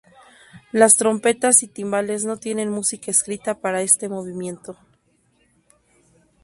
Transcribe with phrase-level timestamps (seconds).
[0.71, 4.75] Las trompetas y timbales no tienen música escrita para este movimiento.